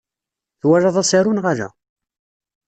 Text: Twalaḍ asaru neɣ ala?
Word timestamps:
Twalaḍ 0.61 0.95
asaru 1.01 1.31
neɣ 1.33 1.45
ala? 1.51 1.67